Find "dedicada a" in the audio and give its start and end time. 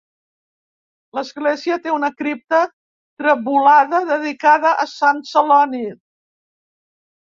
4.11-4.91